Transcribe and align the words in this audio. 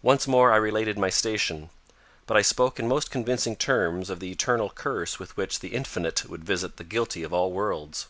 Once 0.00 0.26
more 0.26 0.54
I 0.54 0.56
related 0.56 0.96
my 0.98 1.10
station. 1.10 1.68
But 2.24 2.38
I 2.38 2.40
spoke 2.40 2.80
in 2.80 2.88
most 2.88 3.10
convincing 3.10 3.56
terms 3.56 4.08
of 4.08 4.18
the 4.18 4.32
eternal 4.32 4.70
curse 4.70 5.18
with 5.18 5.36
which 5.36 5.60
the 5.60 5.74
Infinite 5.74 6.24
would 6.30 6.44
visit 6.44 6.78
the 6.78 6.82
guilty 6.84 7.22
of 7.22 7.34
all 7.34 7.52
worlds. 7.52 8.06